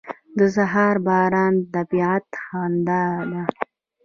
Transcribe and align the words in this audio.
•د 0.37 0.39
سهار 0.55 0.95
باران 1.07 1.53
د 1.57 1.63
طبیعت 1.73 2.27
خندا 2.45 3.03
ده. 3.31 3.43